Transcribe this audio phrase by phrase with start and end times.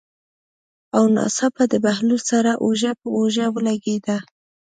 [0.97, 4.17] او ناڅاپه د بهلول سره اوږه په اوږه ولګېده.